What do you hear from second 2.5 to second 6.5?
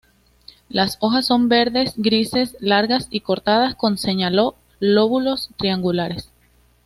largas y cortadas con, señaló lóbulos triangulares.